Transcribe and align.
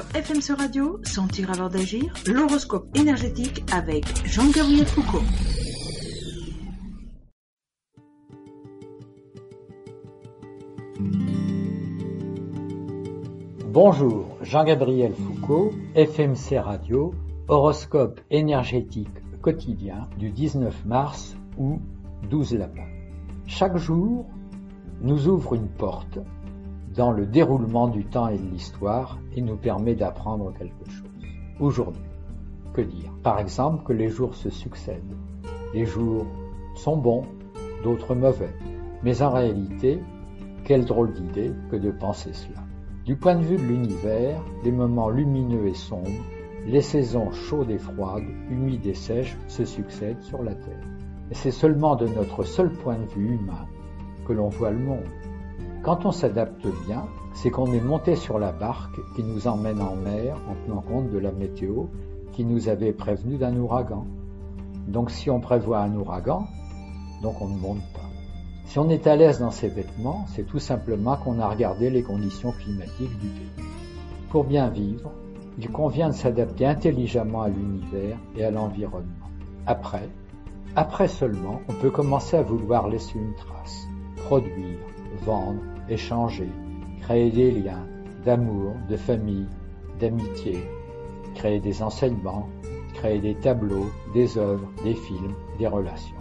FMC 0.00 0.56
Radio, 0.56 1.00
Sentir 1.04 1.50
avant 1.50 1.68
d'agir, 1.68 2.14
l'horoscope 2.26 2.86
énergétique 2.96 3.62
avec 3.70 4.04
Jean-Gabriel 4.24 4.86
Foucault. 4.86 5.22
Bonjour, 13.66 14.38
Jean-Gabriel 14.40 15.12
Foucault, 15.14 15.72
FMC 15.94 16.58
Radio, 16.58 17.12
horoscope 17.48 18.20
énergétique 18.30 19.10
quotidien 19.42 20.08
du 20.18 20.30
19 20.30 20.86
mars 20.86 21.36
ou 21.58 21.80
12 22.30 22.54
lapins. 22.54 22.88
Chaque 23.46 23.76
jour 23.76 24.24
nous 25.02 25.28
ouvre 25.28 25.54
une 25.54 25.68
porte 25.68 26.18
dans 26.94 27.10
le 27.10 27.26
déroulement 27.26 27.88
du 27.88 28.04
temps 28.04 28.28
et 28.28 28.38
de 28.38 28.48
l'histoire 28.50 29.18
et 29.34 29.40
nous 29.40 29.56
permet 29.56 29.94
d'apprendre 29.94 30.52
quelque 30.58 30.90
chose. 30.90 31.08
Aujourd'hui, 31.60 32.02
que 32.74 32.82
dire? 32.82 33.12
Par 33.22 33.38
exemple 33.38 33.84
que 33.84 33.92
les 33.92 34.08
jours 34.08 34.34
se 34.34 34.50
succèdent. 34.50 35.16
Les 35.74 35.86
jours 35.86 36.26
sont 36.74 36.96
bons, 36.96 37.24
d'autres 37.82 38.14
mauvais. 38.14 38.54
Mais 39.02 39.22
en 39.22 39.30
réalité, 39.30 40.00
quelle 40.64 40.84
drôle 40.84 41.12
d'idée 41.12 41.52
que 41.70 41.76
de 41.76 41.90
penser 41.90 42.32
cela. 42.32 42.60
Du 43.04 43.16
point 43.16 43.34
de 43.34 43.42
vue 43.42 43.56
de 43.56 43.62
l'univers, 43.62 44.40
les 44.64 44.72
moments 44.72 45.08
lumineux 45.08 45.66
et 45.66 45.74
sombres, 45.74 46.08
les 46.66 46.82
saisons 46.82 47.32
chaudes 47.32 47.70
et 47.70 47.78
froides, 47.78 48.22
humides 48.50 48.86
et 48.86 48.94
sèches 48.94 49.36
se 49.48 49.64
succèdent 49.64 50.20
sur 50.20 50.42
la 50.42 50.54
Terre. 50.54 50.86
Et 51.30 51.34
c'est 51.34 51.50
seulement 51.50 51.96
de 51.96 52.06
notre 52.06 52.44
seul 52.44 52.70
point 52.70 52.98
de 52.98 53.06
vue 53.06 53.34
humain 53.34 53.66
que 54.26 54.32
l'on 54.32 54.48
voit 54.48 54.70
le 54.70 54.78
monde. 54.78 55.08
Quand 55.82 56.06
on 56.06 56.12
s'adapte 56.12 56.64
bien, 56.86 57.06
c'est 57.34 57.50
qu'on 57.50 57.72
est 57.72 57.80
monté 57.80 58.14
sur 58.14 58.38
la 58.38 58.52
barque 58.52 59.00
qui 59.16 59.24
nous 59.24 59.48
emmène 59.48 59.82
en 59.82 59.96
mer 59.96 60.36
en 60.48 60.54
tenant 60.64 60.80
compte 60.80 61.10
de 61.10 61.18
la 61.18 61.32
météo 61.32 61.86
qui 62.30 62.44
nous 62.44 62.68
avait 62.68 62.92
prévenu 62.92 63.36
d'un 63.36 63.56
ouragan. 63.56 64.06
Donc 64.86 65.10
si 65.10 65.28
on 65.28 65.40
prévoit 65.40 65.80
un 65.80 65.92
ouragan, 65.96 66.46
donc 67.20 67.42
on 67.42 67.48
ne 67.48 67.58
monte 67.58 67.82
pas. 67.94 68.08
Si 68.64 68.78
on 68.78 68.88
est 68.90 69.08
à 69.08 69.16
l'aise 69.16 69.40
dans 69.40 69.50
ses 69.50 69.68
vêtements, 69.68 70.24
c'est 70.28 70.46
tout 70.46 70.60
simplement 70.60 71.16
qu'on 71.16 71.40
a 71.40 71.48
regardé 71.48 71.90
les 71.90 72.04
conditions 72.04 72.52
climatiques 72.52 73.18
du 73.18 73.26
pays. 73.26 73.66
Pour 74.30 74.44
bien 74.44 74.68
vivre, 74.68 75.10
il 75.58 75.68
convient 75.68 76.10
de 76.10 76.14
s'adapter 76.14 76.64
intelligemment 76.64 77.42
à 77.42 77.48
l'univers 77.48 78.18
et 78.36 78.44
à 78.44 78.52
l'environnement. 78.52 79.28
Après, 79.66 80.08
après 80.76 81.08
seulement, 81.08 81.60
on 81.68 81.72
peut 81.72 81.90
commencer 81.90 82.36
à 82.36 82.42
vouloir 82.42 82.88
laisser 82.88 83.18
une 83.18 83.34
trace, 83.34 83.88
produire, 84.16 84.78
vendre, 85.24 85.60
échanger, 85.88 86.48
créer 87.00 87.30
des 87.30 87.50
liens 87.50 87.86
d'amour, 88.24 88.74
de 88.88 88.96
famille, 88.96 89.46
d'amitié, 89.98 90.58
créer 91.34 91.60
des 91.60 91.82
enseignements, 91.82 92.48
créer 92.94 93.20
des 93.20 93.34
tableaux, 93.34 93.90
des 94.14 94.38
œuvres, 94.38 94.68
des 94.84 94.94
films, 94.94 95.34
des 95.58 95.66
relations. 95.66 96.16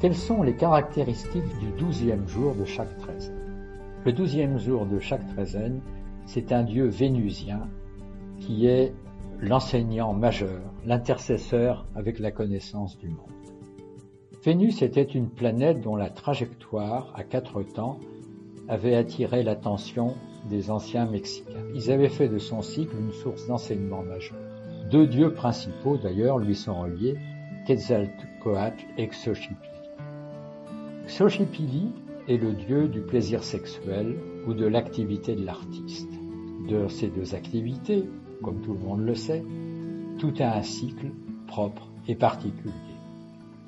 Quelles 0.00 0.16
sont 0.16 0.42
les 0.42 0.54
caractéristiques 0.54 1.58
du 1.60 1.70
douzième 1.78 2.26
jour 2.28 2.54
de 2.54 2.64
chaque 2.64 2.96
treizaine? 2.98 3.40
Le 4.04 4.12
douzième 4.12 4.58
jour 4.58 4.84
de 4.84 4.98
chaque 4.98 5.26
treizaine, 5.34 5.80
c'est 6.26 6.52
un 6.52 6.62
dieu 6.62 6.86
vénusien 6.86 7.68
qui 8.38 8.66
est 8.66 8.92
l'enseignant 9.40 10.12
majeur, 10.12 10.60
l'intercesseur 10.84 11.86
avec 11.94 12.18
la 12.18 12.30
connaissance 12.30 12.98
du 12.98 13.08
monde. 13.08 13.18
Vénus 14.44 14.82
était 14.82 15.02
une 15.02 15.30
planète 15.30 15.80
dont 15.80 15.96
la 15.96 16.10
trajectoire 16.10 17.12
à 17.14 17.24
quatre 17.24 17.62
temps 17.62 17.98
avait 18.68 18.94
attiré 18.94 19.42
l'attention 19.42 20.14
des 20.48 20.70
anciens 20.70 21.06
Mexicains. 21.06 21.64
Ils 21.74 21.90
avaient 21.90 22.08
fait 22.08 22.28
de 22.28 22.38
son 22.38 22.62
cycle 22.62 22.96
une 22.98 23.12
source 23.12 23.46
d'enseignement 23.46 24.02
majeur. 24.02 24.38
Deux 24.90 25.06
dieux 25.06 25.32
principaux 25.32 25.96
d'ailleurs 25.96 26.38
lui 26.38 26.54
sont 26.54 26.78
reliés, 26.78 27.16
Quetzalcoatl 27.66 28.84
et 28.98 29.08
Xochipilli. 29.08 29.56
Xochipilli 31.06 31.92
est 32.28 32.36
le 32.36 32.52
dieu 32.52 32.88
du 32.88 33.00
plaisir 33.00 33.42
sexuel 33.42 34.16
ou 34.46 34.54
de 34.54 34.66
l'activité 34.66 35.34
de 35.34 35.44
l'artiste. 35.44 36.10
De 36.68 36.88
ces 36.88 37.08
deux 37.08 37.34
activités, 37.34 38.04
comme 38.42 38.60
tout 38.60 38.72
le 38.72 38.80
monde 38.80 39.04
le 39.04 39.14
sait, 39.14 39.44
tout 40.18 40.32
a 40.40 40.56
un 40.56 40.62
cycle 40.62 41.10
propre 41.46 41.90
et 42.08 42.14
particulier. 42.14 42.72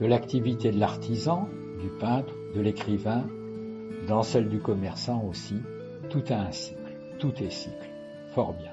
De 0.01 0.07
l'activité 0.07 0.71
de 0.71 0.79
l'artisan, 0.79 1.49
du 1.81 1.89
peintre, 1.99 2.35
de 2.55 2.61
l'écrivain, 2.61 3.25
dans 4.09 4.23
celle 4.23 4.49
du 4.49 4.59
commerçant 4.59 5.23
aussi, 5.29 5.57
tout 6.11 6.23
a 6.31 6.35
un 6.35 6.53
cycle, 6.53 6.97
tout 7.19 7.35
est 7.43 7.51
cycle, 7.51 7.91
fort 8.35 8.53
bien. 8.53 8.71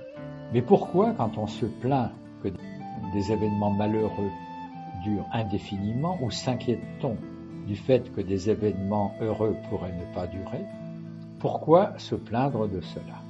Mais 0.54 0.62
pourquoi, 0.62 1.14
quand 1.14 1.38
on 1.38 1.48
se 1.48 1.66
plaint 1.66 2.12
que 2.44 2.50
des 3.14 3.32
événements 3.32 3.72
malheureux 3.72 4.32
durent 5.04 5.28
indéfiniment, 5.34 6.18
ou 6.22 6.32
s'inquiète-t-on 6.32 7.18
du 7.68 7.76
fait 7.76 8.12
que 8.14 8.22
des 8.22 8.50
événements 8.50 9.14
heureux 9.22 9.56
pourraient 9.70 9.94
ne 9.94 10.14
pas 10.14 10.28
durer, 10.28 10.66
pourquoi 11.40 11.98
se 11.98 12.16
plaindre 12.16 12.68
de 12.68 12.82
cela? 12.82 13.22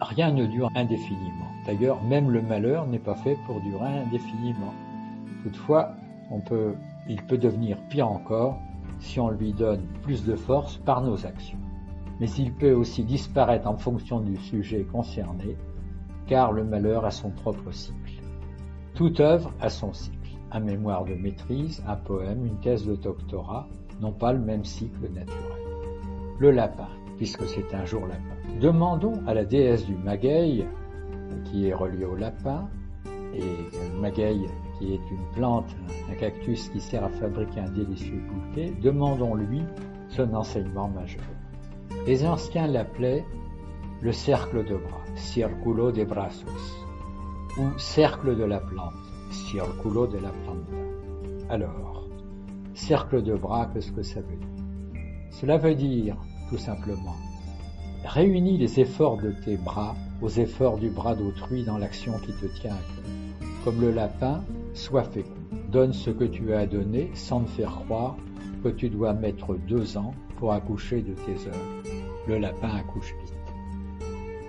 Rien 0.00 0.32
ne 0.32 0.46
dure 0.46 0.68
indéfiniment. 0.74 1.50
D'ailleurs, 1.66 2.02
même 2.02 2.30
le 2.30 2.42
malheur 2.42 2.86
n'est 2.86 2.98
pas 2.98 3.14
fait 3.14 3.36
pour 3.46 3.60
durer 3.60 3.98
indéfiniment. 3.98 4.74
Toutefois, 5.42 5.92
il 7.08 7.22
peut 7.22 7.38
devenir 7.38 7.76
pire 7.88 8.10
encore 8.10 8.58
si 9.02 9.20
on 9.20 9.30
lui 9.30 9.52
donne 9.52 9.82
plus 10.02 10.24
de 10.24 10.36
force 10.36 10.78
par 10.78 11.02
nos 11.02 11.26
actions. 11.26 11.58
Mais 12.20 12.30
il 12.38 12.52
peut 12.52 12.72
aussi 12.72 13.04
disparaître 13.04 13.66
en 13.66 13.76
fonction 13.76 14.20
du 14.20 14.36
sujet 14.36 14.84
concerné, 14.84 15.56
car 16.26 16.52
le 16.52 16.64
malheur 16.64 17.04
a 17.04 17.10
son 17.10 17.30
propre 17.30 17.72
cycle. 17.72 18.22
Toute 18.94 19.20
œuvre 19.20 19.52
a 19.60 19.68
son 19.68 19.92
cycle. 19.92 20.16
Un 20.52 20.60
mémoire 20.60 21.04
de 21.04 21.14
maîtrise, 21.14 21.82
un 21.86 21.96
poème, 21.96 22.46
une 22.46 22.60
thèse 22.60 22.86
de 22.86 22.94
doctorat 22.94 23.66
n'ont 24.00 24.12
pas 24.12 24.32
le 24.32 24.38
même 24.38 24.64
cycle 24.64 25.10
naturel. 25.12 25.36
Le 26.38 26.50
lapin, 26.50 26.88
puisque 27.16 27.44
c'est 27.46 27.74
un 27.74 27.84
jour 27.84 28.06
lapin. 28.06 28.58
Demandons 28.60 29.20
à 29.26 29.34
la 29.34 29.44
déesse 29.44 29.84
du 29.86 29.96
magueil, 29.96 30.66
qui 31.44 31.66
est 31.66 31.74
reliée 31.74 32.04
au 32.04 32.14
lapin, 32.14 32.68
et 33.34 33.40
le 33.40 34.00
qui 34.82 34.94
est 34.94 35.10
une 35.10 35.24
plante, 35.32 35.76
un 36.10 36.14
cactus 36.14 36.68
qui 36.70 36.80
sert 36.80 37.04
à 37.04 37.08
fabriquer 37.08 37.60
un 37.60 37.70
délicieux 37.70 38.20
bouquet, 38.28 38.72
demandons-lui 38.82 39.62
son 40.08 40.34
enseignement 40.34 40.88
majeur. 40.88 41.22
Les 42.06 42.26
anciens 42.26 42.66
l'appelaient 42.66 43.24
le 44.00 44.10
cercle 44.10 44.64
de 44.64 44.74
bras, 44.74 45.04
circulo 45.14 45.92
de 45.92 46.04
brazos, 46.04 46.84
ou 47.58 47.78
cercle 47.78 48.36
de 48.36 48.42
la 48.44 48.58
plante, 48.58 48.92
circulo 49.30 50.08
de 50.08 50.18
la 50.18 50.30
planta. 50.30 50.76
Alors, 51.48 52.08
cercle 52.74 53.22
de 53.22 53.34
bras, 53.34 53.70
qu'est-ce 53.72 53.92
que 53.92 54.02
ça 54.02 54.20
veut 54.20 54.36
dire? 54.36 55.00
Cela 55.30 55.58
veut 55.58 55.76
dire, 55.76 56.16
tout 56.50 56.58
simplement, 56.58 57.16
réunis 58.04 58.58
les 58.58 58.80
efforts 58.80 59.18
de 59.18 59.32
tes 59.44 59.56
bras 59.56 59.94
aux 60.20 60.28
efforts 60.28 60.78
du 60.78 60.90
bras 60.90 61.14
d'autrui 61.14 61.62
dans 61.64 61.78
l'action 61.78 62.14
qui 62.18 62.32
te 62.32 62.46
tient 62.60 62.72
à 62.72 62.74
cœur. 62.74 63.48
Comme 63.64 63.80
le 63.80 63.92
lapin, 63.92 64.42
sois 64.74 65.04
fécond. 65.04 65.30
Donne 65.70 65.92
ce 65.92 66.10
que 66.10 66.24
tu 66.24 66.52
as 66.52 66.60
à 66.60 66.66
donner 66.66 67.10
sans 67.14 67.40
me 67.40 67.46
faire 67.46 67.70
croire 67.84 68.16
que 68.62 68.68
tu 68.68 68.88
dois 68.88 69.12
mettre 69.12 69.54
deux 69.54 69.96
ans 69.96 70.14
pour 70.36 70.52
accoucher 70.52 71.02
de 71.02 71.14
tes 71.14 71.48
œuvres. 71.48 71.82
Le 72.28 72.38
lapin 72.38 72.68
accouche 72.68 73.14
vite. 73.20 73.34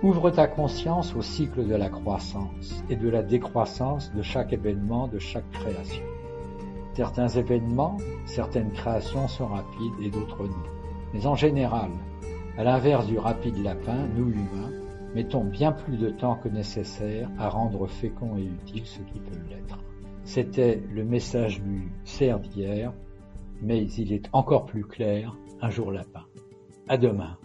Ouvre 0.02 0.30
ta 0.30 0.46
conscience 0.46 1.14
au 1.16 1.22
cycle 1.22 1.66
de 1.66 1.74
la 1.74 1.88
croissance 1.88 2.84
et 2.90 2.96
de 2.96 3.08
la 3.08 3.22
décroissance 3.22 4.12
de 4.12 4.22
chaque 4.22 4.52
événement, 4.52 5.08
de 5.08 5.18
chaque 5.18 5.50
création. 5.50 6.02
Certains 6.92 7.28
événements, 7.28 7.96
certaines 8.26 8.70
créations 8.70 9.28
sont 9.28 9.46
rapides 9.46 9.94
et 10.02 10.10
d'autres 10.10 10.44
non. 10.44 10.54
Mais 11.14 11.26
en 11.26 11.34
général, 11.34 11.90
à 12.58 12.64
l'inverse 12.64 13.06
du 13.06 13.18
rapide 13.18 13.62
lapin, 13.62 14.06
nous 14.16 14.30
humains, 14.30 14.70
mettons 15.14 15.44
bien 15.44 15.72
plus 15.72 15.96
de 15.96 16.10
temps 16.10 16.36
que 16.36 16.48
nécessaire 16.48 17.28
à 17.38 17.48
rendre 17.48 17.86
fécond 17.86 18.36
et 18.36 18.44
utile 18.44 18.86
ce 18.86 18.98
qui 19.00 19.18
peut 19.20 19.38
l'être. 19.48 19.78
C'était 20.24 20.82
le 20.90 21.04
message 21.04 21.60
du 21.60 21.92
cerf 22.04 22.40
d'hier, 22.40 22.92
mais 23.60 23.84
il 23.84 24.12
est 24.12 24.28
encore 24.32 24.64
plus 24.64 24.84
clair 24.84 25.36
un 25.60 25.70
jour 25.70 25.92
lapin. 25.92 26.24
À 26.88 26.96
demain. 26.96 27.36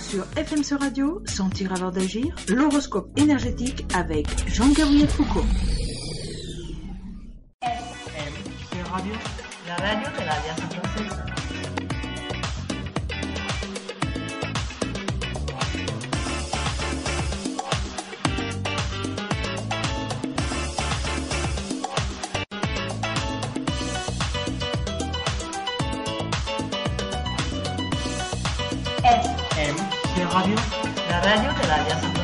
Sur 0.00 0.24
FMC 0.36 0.78
Radio, 0.78 1.22
Sentir 1.24 1.72
avant 1.72 1.90
d'agir, 1.90 2.36
l'horoscope 2.48 3.08
énergétique 3.18 3.84
avec 3.94 4.26
Jean-Gabriel 4.48 5.08
Foucault. 5.08 5.44
FMC 7.62 8.82
Radio, 8.92 9.12
la 9.66 9.74
radio 9.74 10.08
de 10.12 10.18
l'Alliance 10.18 10.64
Radio, 30.34 30.56
la 31.08 31.20
radio 31.20 31.52
de 31.52 31.68
l'Alliance 31.68 32.23